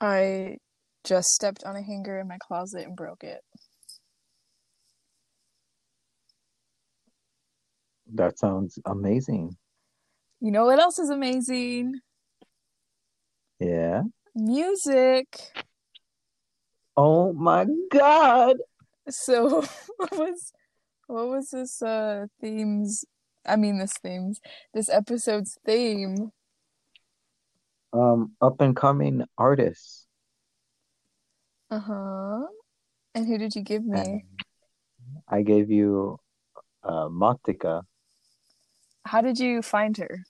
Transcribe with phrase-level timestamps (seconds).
[0.00, 0.58] I
[1.04, 3.40] just stepped on a hanger in my closet and broke it.
[8.14, 9.56] That sounds amazing.
[10.40, 12.00] You know what else is amazing?
[13.58, 14.02] Yeah.
[14.34, 15.26] Music.
[16.96, 18.56] Oh my god.
[19.08, 19.62] So
[19.96, 20.52] what was
[21.06, 23.04] what was this uh themes
[23.46, 24.40] I mean this themes
[24.74, 26.30] this episode's theme?
[27.92, 30.06] Um up and coming artists.
[31.70, 32.46] Uh-huh.
[33.14, 33.98] And who did you give me?
[33.98, 34.22] And
[35.28, 36.18] I gave you
[36.82, 37.82] uh Mothica.
[39.06, 40.24] How did you find her?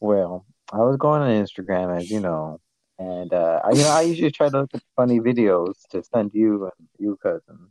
[0.00, 2.60] Well, I was going on Instagram as you know,
[2.98, 6.32] and uh, I, you know, I usually try to look at funny videos to send
[6.34, 7.70] you and you cousin.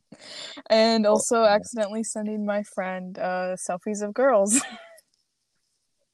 [0.70, 1.56] And Oh, also yeah.
[1.56, 4.62] accidentally sending my friend uh selfies of girls.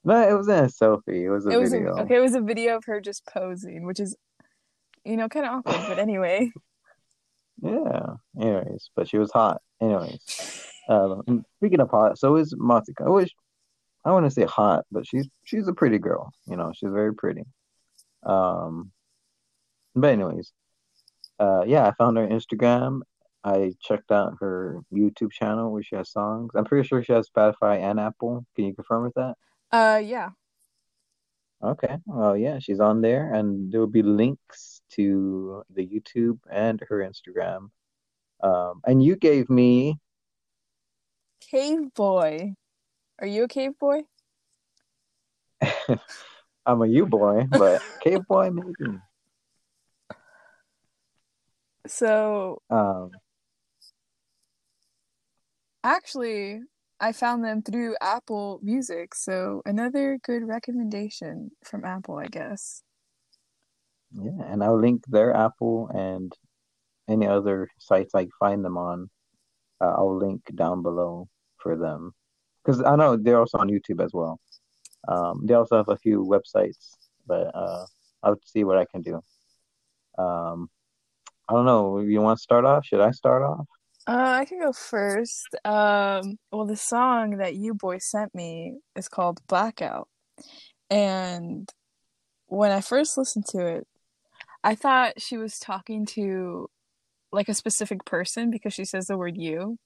[0.04, 1.24] No, it wasn't a selfie.
[1.24, 1.98] It was a It was a, video.
[2.00, 4.16] okay, it was a video of her just posing, which is
[5.04, 6.52] you know kind of awkward, but anyway.
[7.64, 8.14] Yeah.
[8.40, 9.62] Anyways, but she was hot.
[9.82, 13.08] Anyways, um, speaking of hot, so is Mothica.
[13.08, 13.34] I wish
[14.06, 16.32] I want to say hot, but she's she's a pretty girl.
[16.46, 17.44] You know, she's very pretty.
[18.24, 18.92] Um,
[19.96, 20.52] but anyways,
[21.40, 23.02] uh, yeah, I found her Instagram.
[23.44, 26.52] I checked out her YouTube channel where she has songs.
[26.54, 28.46] I'm pretty sure she has Spotify and Apple.
[28.56, 29.36] Can you confirm with that?
[29.72, 30.30] Uh yeah.
[31.64, 31.98] Okay.
[32.06, 37.00] Well, yeah, she's on there, and there will be links to the YouTube and her
[37.00, 37.72] Instagram.
[38.42, 39.98] Um, and you gave me
[41.52, 42.54] Caveboy.
[43.20, 44.04] Are you a cave boy?
[46.66, 49.00] I'm a you boy, but cave boy maybe.
[51.88, 53.12] So Um,
[55.84, 56.62] actually,
[57.00, 62.82] I found them through Apple Music, so another good recommendation from Apple, I guess.
[64.12, 66.34] yeah, and I'll link their Apple and
[67.08, 69.10] any other sites I find them on.
[69.80, 71.28] Uh, I'll link down below
[71.58, 72.14] for them
[72.64, 74.40] because I know they're also on YouTube as well.
[75.08, 76.96] Um, they also have a few websites,
[77.28, 77.86] but uh,
[78.24, 79.22] I'll see what I can do.
[80.18, 80.70] Um,
[81.48, 82.00] I don't know.
[82.00, 82.86] You want to start off?
[82.86, 83.68] Should I start off?
[84.08, 85.56] Uh, I can go first.
[85.66, 90.08] Um, well, the song that you boy sent me is called Blackout.
[90.90, 91.70] And
[92.48, 93.88] when I first listened to it,
[94.64, 96.70] I thought she was talking to
[97.32, 99.78] like a specific person because she says the word you.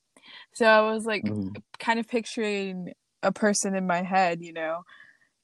[0.53, 1.63] So I was like Mhm.
[1.79, 2.93] kind of picturing
[3.23, 4.83] a person in my head, you know.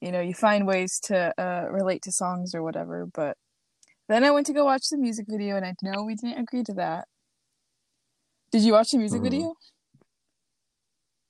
[0.01, 3.37] You know, you find ways to uh, relate to songs or whatever, but
[4.09, 6.63] then I went to go watch the music video and I know we didn't agree
[6.66, 7.07] to that.
[8.52, 9.24] Did you watch the music Mhm.
[9.24, 9.56] video?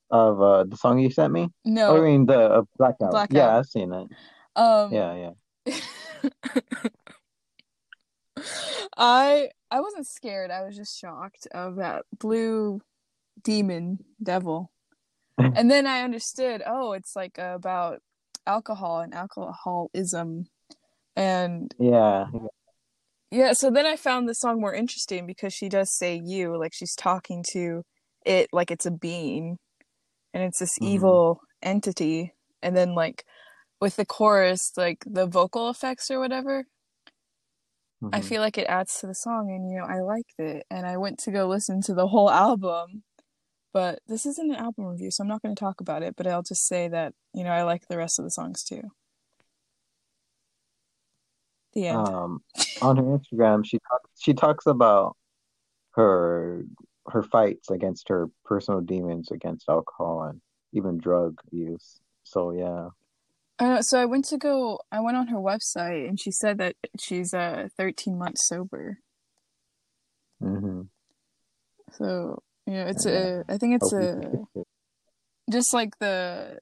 [0.10, 1.50] Of uh, the song you sent me?
[1.66, 1.90] No.
[1.90, 3.12] Oh, I mean the uh, Blackout.
[3.12, 3.36] Blackout.
[3.36, 4.08] Yeah, I've seen it.
[4.56, 5.32] Um Yeah, yeah.
[8.98, 10.52] I I wasn't scared.
[10.52, 12.82] I was just shocked of that blue
[13.44, 14.72] demon devil.
[15.38, 18.02] and then I understood, oh, it's like about
[18.48, 20.48] alcohol and alcoholism.
[21.16, 22.28] And Yeah,
[23.32, 26.74] yeah, so then I found the song more interesting because she does say you, like
[26.74, 27.84] she's talking to
[28.26, 29.58] it like it's a being
[30.34, 30.82] and it's this Mhm.
[30.82, 32.34] evil entity.
[32.64, 33.26] And then like
[33.82, 36.66] with the chorus, like the vocal effects or whatever,
[38.12, 38.22] I Mhm.
[38.22, 40.98] feel like it adds to the song and you know, I liked it and I
[40.98, 43.04] went to go listen to the whole album.
[43.74, 46.28] But this isn't an album review, so I'm not going to talk about it, but
[46.28, 48.82] I'll just say that, you know, I like the rest of the songs too.
[51.74, 52.10] The end.
[52.10, 52.44] Um,
[52.82, 55.16] on her Instagram, she talks she talks about
[55.92, 56.64] her
[57.10, 60.42] her fights against her personal demons against alcohol and
[60.74, 62.00] even drug use.
[62.24, 62.90] So yeah.
[63.60, 64.80] Uh, so I went to go.
[64.92, 69.00] I went on her website, and she said that she's uh 13 months sober.
[70.40, 70.82] hmm
[71.94, 73.40] So you know, it's Yeah.
[73.40, 73.44] a.
[73.50, 74.68] I think it's a can fix it.
[75.50, 76.60] just like the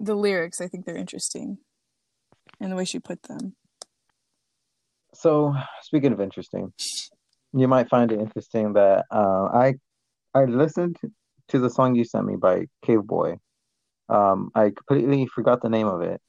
[0.00, 0.60] the lyrics.
[0.60, 1.58] I think they're interesting,
[2.60, 3.56] and the way she put them.
[5.14, 6.72] So speaking of interesting,
[7.52, 9.74] you might find it interesting that uh, I
[10.34, 10.98] I listened
[11.48, 13.38] to the song you sent me by Caveboy.
[14.08, 16.20] Um, I completely forgot the name of it.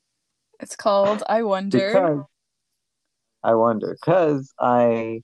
[0.60, 2.20] It's called "I Wonder." because
[3.44, 5.22] I wonder because I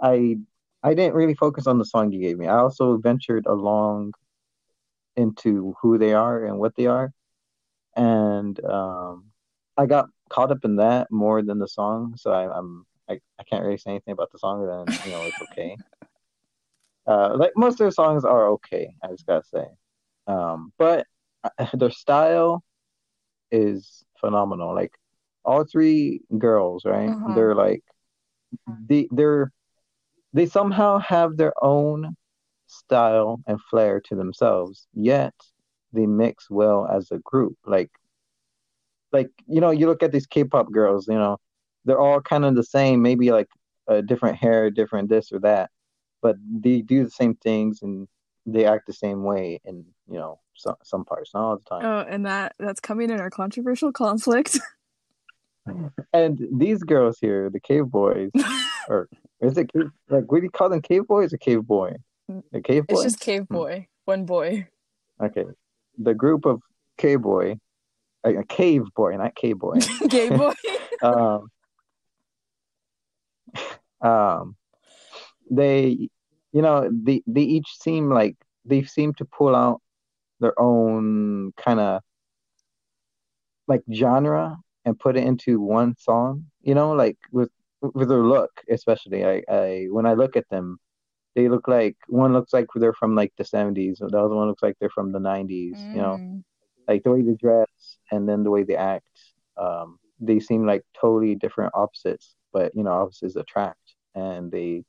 [0.00, 0.36] I
[0.82, 2.46] I didn't really focus on the song you gave me.
[2.46, 4.12] I also ventured along
[5.16, 7.12] into who they are and what they are,
[7.94, 9.26] and um,
[9.76, 12.14] I got caught up in that more than the song.
[12.16, 14.66] So I, I'm I, I can't really say anything about the song.
[14.66, 15.76] Then you know it's okay.
[17.06, 18.94] Uh, like most of their songs are okay.
[19.02, 19.66] I just gotta say,
[20.26, 21.06] um, but
[21.44, 22.62] uh, their style
[23.50, 24.74] is phenomenal.
[24.74, 24.92] Like
[25.44, 27.10] all three girls, right?
[27.10, 27.34] Uh-huh.
[27.34, 27.82] They're like
[28.88, 29.52] they they're
[30.32, 32.16] they somehow have their own
[32.66, 35.34] style and flair to themselves, yet
[35.92, 37.56] they mix well as a group.
[37.66, 37.90] Like
[39.12, 41.38] like you know, you look at these K-pop girls, you know,
[41.84, 43.48] they're all kind of the same, maybe like
[43.88, 45.70] a different hair, different this or that,
[46.22, 48.06] but they do the same things and
[48.46, 51.84] they act the same way in you know some some parts, not all the time.
[51.84, 54.58] Oh, and that that's coming in our controversial conflict.
[56.12, 58.30] and these girls here, the cave boys,
[58.88, 59.08] or
[59.40, 59.70] is it
[60.08, 60.82] like what do you call them?
[60.82, 61.96] Cave boys or cave boy?
[62.52, 62.94] The cave boy.
[62.94, 63.54] It's just cave Hmm.
[63.54, 64.68] boy, one boy.
[65.22, 65.44] Okay,
[65.98, 66.62] the group of
[66.96, 67.56] cave boy,
[68.24, 69.78] a, a cave boy, not cave boy.
[70.08, 70.52] Gay boy.
[71.02, 71.50] um,
[74.00, 74.56] um,
[75.50, 76.08] they,
[76.52, 79.80] you know, they they each seem like they seem to pull out
[80.40, 82.02] their own kind of
[83.68, 86.44] like genre and put it into one song.
[86.62, 87.50] You know, like with
[87.80, 89.24] with their look, especially.
[89.24, 90.78] I, I when I look at them,
[91.34, 94.62] they look like one looks like they're from like the seventies, the other one looks
[94.62, 95.78] like they're from the nineties.
[95.92, 96.44] You know, Mm.
[96.90, 97.68] Like the way they dress
[98.10, 99.08] and then the way they act.
[99.56, 104.84] Um, they seem like totally different opposites, but you know, opposites attract and they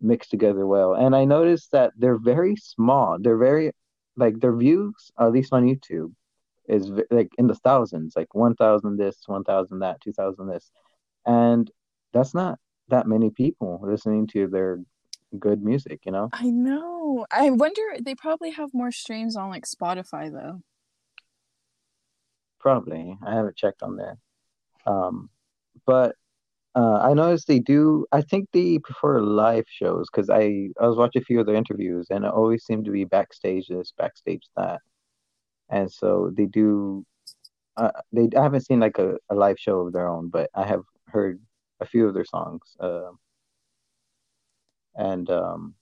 [0.00, 0.92] mix together well.
[0.94, 3.16] And I noticed that they're very small.
[3.18, 3.72] They're very
[4.16, 6.12] like their views, at least on YouTube,
[6.68, 10.70] is like in the thousands, like one thousand this, one thousand that, two thousand this,
[11.24, 11.70] and
[12.12, 12.58] that's not
[12.88, 14.80] that many people listening to their
[15.38, 16.00] good music.
[16.04, 17.26] You know, I know.
[17.30, 20.60] I wonder they probably have more streams on like Spotify though.
[22.66, 24.18] Probably I haven't checked on there.
[24.86, 25.30] Um,
[25.86, 26.16] but
[26.74, 28.06] uh, I noticed they do.
[28.10, 31.54] I think they prefer live shows because I I was watching a few of their
[31.54, 34.80] interviews and it always seemed to be backstage this, backstage that,
[35.70, 37.06] and so they do.
[37.76, 40.66] Uh, they I haven't seen like a, a live show of their own, but I
[40.66, 41.40] have heard
[41.80, 42.76] a few of their songs.
[42.80, 43.12] Uh,
[44.96, 45.74] and um,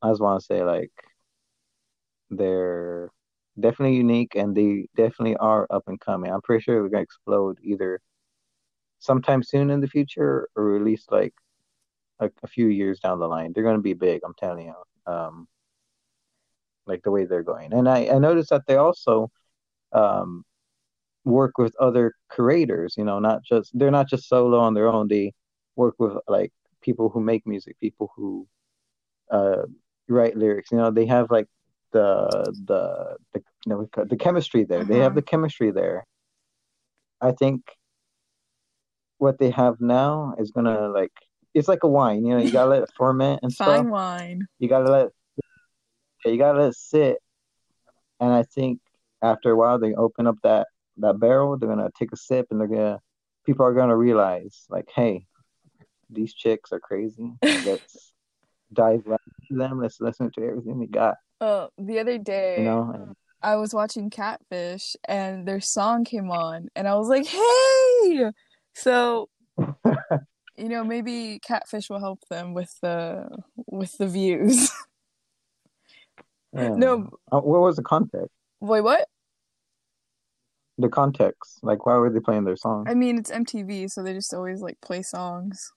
[0.00, 0.92] I just want to say like
[2.30, 3.10] they're
[3.58, 6.32] definitely unique and they definitely are up and coming.
[6.32, 8.00] I'm pretty sure they're gonna explode either
[8.98, 11.34] sometime soon in the future or at least like
[12.20, 13.52] a, a few years down the line.
[13.54, 15.12] They're gonna be big, I'm telling you.
[15.12, 15.48] Um,
[16.86, 17.72] like the way they're going.
[17.72, 19.30] And I, I noticed that they also
[19.92, 20.44] um
[21.24, 25.08] work with other creators, you know, not just they're not just solo on their own.
[25.08, 25.32] They
[25.76, 26.52] work with like
[26.82, 28.46] people who make music, people who
[29.30, 29.62] uh
[30.08, 30.70] write lyrics.
[30.72, 31.48] You know, they have like
[31.92, 34.84] the the the you know, the chemistry there.
[34.84, 35.14] They have Uh-huh.
[35.16, 36.04] the chemistry there.
[37.20, 37.62] I think
[39.18, 41.12] what they have now is gonna like
[41.54, 43.66] it's like a wine, you know, you gotta let it ferment and stuff.
[43.66, 44.46] Fine wine.
[44.58, 45.08] You gotta let
[46.24, 47.18] you gotta let it sit.
[48.20, 48.80] And I think
[49.22, 50.68] after a while they open up that
[50.98, 53.00] that barrel, they're gonna take a sip and they're gonna
[53.46, 55.26] people are gonna realize like, hey,
[56.10, 57.32] these chicks are crazy.
[57.42, 58.12] Let's
[58.72, 59.80] dive right into them.
[59.80, 61.16] Let's listen to everything they got.
[61.42, 63.14] Uh, the other day, You know?
[63.42, 68.30] I was watching Catfish and their song came on, and I was like, "Hey!"
[68.74, 69.28] So,
[69.58, 73.28] you know, maybe Catfish will help them with the
[73.66, 74.70] with the views.
[76.54, 76.68] yeah.
[76.76, 78.30] No, Uh, what was the context?
[78.60, 79.08] wait, what?
[80.78, 81.58] The context.
[81.64, 82.86] Like why were they playing their song?
[82.88, 85.72] I mean, it's MTV, so they just always like play songs.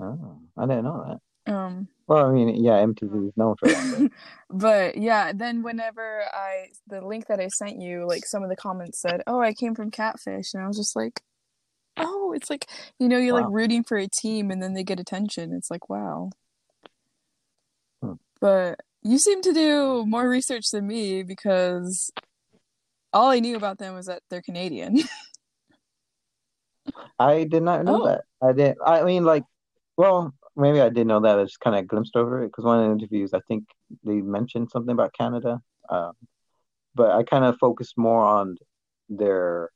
[0.00, 1.52] Oh, I didn't know that.
[1.54, 4.10] Um, Well, I mean, yeah, MTV is known for that.
[4.50, 8.56] but- yeah, then whenever I the link that I sent you, like some of the
[8.56, 11.22] comments said, "Oh, I came from Catfish," and I was just like,
[11.96, 15.00] "Oh, it's like you know, you're like rooting for a team, and then they get
[15.00, 15.54] attention.
[15.54, 16.28] It's like, wow."
[18.02, 18.14] Hmm.
[18.42, 22.10] But you seem to do more research than me because
[23.14, 24.98] all I knew about them was that they're Canadian.
[27.18, 28.06] I did not know Oh.
[28.06, 28.24] that.
[28.42, 28.78] I didn't.
[28.84, 29.44] I mean, like,
[29.96, 31.38] well, maybe I didn't know that.
[31.38, 33.64] I just kind of glimpsed over it because one of the interviews, I think
[34.04, 35.60] they mentioned something about Canada.
[35.88, 36.12] Um,
[36.94, 38.56] but I kind of focused more on
[39.08, 39.70] their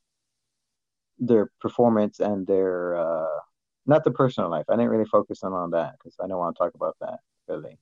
[1.19, 3.39] their performance and their uh,
[3.85, 4.65] not the personal life.
[4.69, 7.19] I didn't really focus on on that because I don't want to talk about that
[7.47, 7.77] really.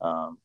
[0.00, 0.38] Um,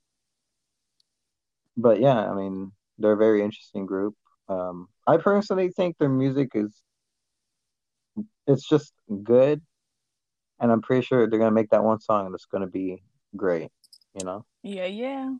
[1.77, 4.15] but yeah, I mean, they're a very interesting group.
[4.48, 6.82] Um, I personally think their music is
[8.48, 9.62] it's just good,
[10.59, 13.03] and I'm pretty sure they're gonna make that one song that's gonna be
[13.35, 13.71] great,
[14.17, 14.45] you know.
[14.63, 15.33] yeah, yeah.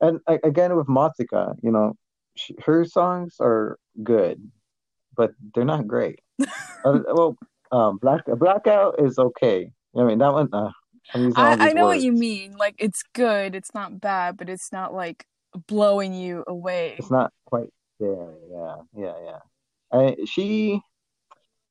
[0.00, 1.96] And again with Mothica, you know,
[2.36, 4.50] sh her songs are good,
[5.16, 6.20] but they're not great.
[6.84, 7.36] uh, well,
[7.72, 9.72] um, Black Blackout is okay.
[9.96, 10.48] I mean, that one.
[10.52, 10.70] Uh,
[11.14, 12.56] I'm using all I, I know what you mean.
[12.56, 15.26] Like it's good, it's not bad, but it's not like
[15.66, 16.96] blowing you away.
[16.98, 18.34] It's not quite there.
[18.50, 19.38] Yeah, yeah, yeah.
[19.90, 20.80] I she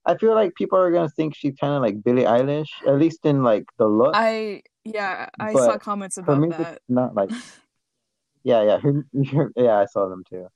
[0.08, 3.26] I feel like people are gonna think she's kind of like Billie Eilish, at least
[3.26, 4.16] in like the look.
[4.16, 6.82] I yeah, I saw But comments her about music's that.
[6.90, 7.30] not like
[8.44, 8.78] yeah, yeah.
[8.80, 10.48] Her, her yeah, I saw them too.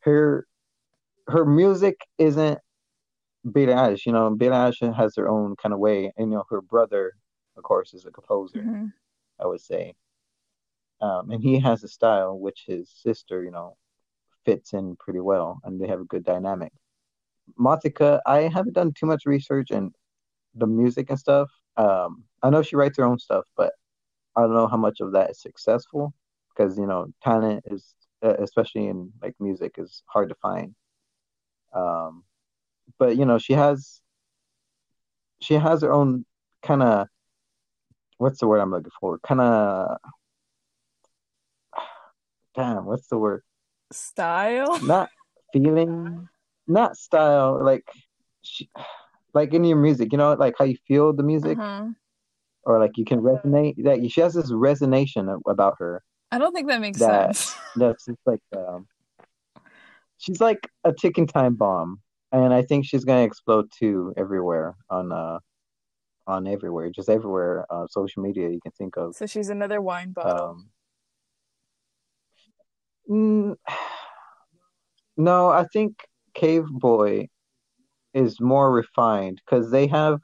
[0.00, 0.46] Her
[1.28, 2.58] her music isn't
[3.50, 4.06] Billie Eilish.
[4.06, 7.14] You know, Billie Eilish has her own kind of way, and you know, her brother,
[7.56, 8.62] of course, is a composer.
[8.62, 8.86] hmm
[9.40, 9.94] I would say,
[11.00, 13.76] um, and he has a style which his sister, you know,
[14.46, 16.72] fits in pretty well, and they have a good dynamic.
[17.58, 19.92] Mothica, I haven't done too much research in
[20.54, 21.50] the music and stuff.
[21.76, 23.72] Um, I know she writes her own stuff, but
[24.36, 26.14] I don't know how much of that is successful
[26.54, 30.74] because you know talent is uh, especially in like music is hard to find.
[31.74, 32.24] Um,
[32.98, 34.00] but you know she has
[35.40, 36.24] she has her own
[36.62, 37.08] kind of
[38.18, 39.18] what's the word I'm looking for?
[39.18, 39.98] Kind of
[42.54, 43.42] damn, what's the word?
[43.90, 44.78] Style.
[44.84, 45.10] Not
[45.52, 46.28] feeling,
[46.72, 47.84] not style, like
[48.42, 48.68] she,
[49.34, 51.86] like in your music, you know, like how you feel the music Uh-huh.
[52.64, 53.74] or like you can resonate.
[53.84, 57.54] That she has this resonation about her I don't think that makes that sense.
[57.76, 58.86] that's just like um,
[60.18, 62.00] she's like a ticking time bomb,
[62.32, 65.38] and I think she's gonna explode too everywhere on uh
[66.26, 69.14] on everywhere, just everywhere uh social media you can think of.
[69.14, 70.56] So she's another wine bottle.
[73.10, 73.56] Um, mm,
[75.16, 75.96] no, I think
[76.36, 77.28] Caveboy
[78.14, 80.20] is more refined because they have.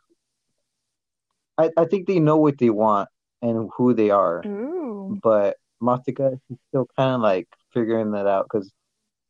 [1.57, 3.09] I I think they know what they want
[3.43, 5.19] and who they are, Ooh.
[5.23, 8.73] but Mothica is still kind of like figuring that out because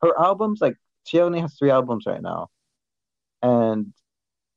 [0.03, 2.49] her albums, like she only has three albums right now,
[3.43, 3.93] and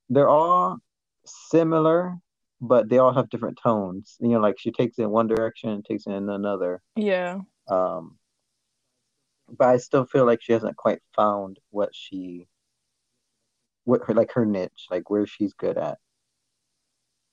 [0.10, 0.78] they're all
[1.26, 2.18] similar,
[2.60, 4.18] but they all have different tones.
[4.20, 6.82] You know, like she takes it in one direction and takes it in another.
[6.96, 7.40] Yeah.
[7.70, 8.18] Um,
[9.58, 12.48] but I still feel like she hasn't quite found what she,
[13.84, 15.98] what her like her niche, like where she's good at.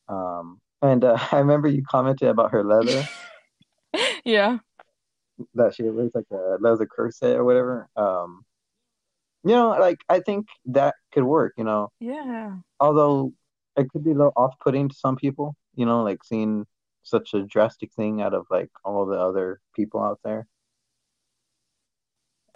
[0.08, 3.02] Um, and uh, I remember you commented about her leather
[4.24, 4.58] Yeah.
[5.54, 7.88] that she wears like a leather corset or whatever.
[7.96, 8.44] Um,
[9.44, 11.54] you know, like I think that could work.
[11.56, 12.56] You know, Yeah.
[12.80, 13.32] although
[13.76, 15.54] it could be a little off-putting to some people.
[15.74, 16.66] You know, like seeing
[17.04, 20.46] such a drastic thing out of like all the other people out there.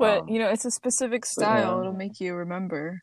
[0.02, 1.75] But, Um, you know, it's a specific style.
[1.76, 3.02] yeah, It'll make you remember.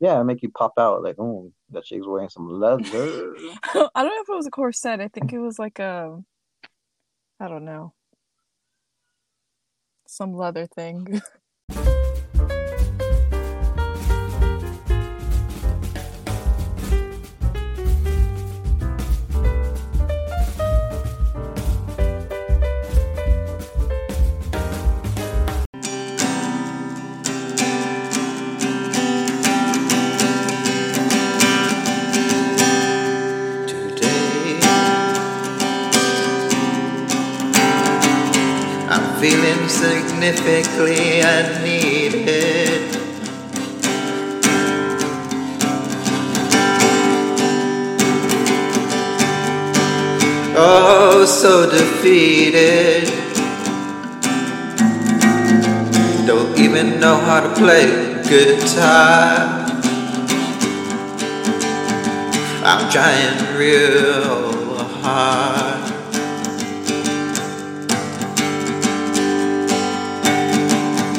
[0.00, 2.82] yeah, it make you pop out like, oh, that chick's wearing some leather.
[3.94, 5.00] I don't know if it was a corset.
[5.00, 6.18] I think it was like a,
[7.38, 7.94] I don't know,
[10.08, 11.20] some leather thing.
[40.22, 42.96] significantly unneeded.
[50.54, 53.08] Oh, so defeated.
[56.24, 57.86] Don't even know how to play
[58.22, 59.66] guitar.
[62.64, 65.71] I'm trying real hard.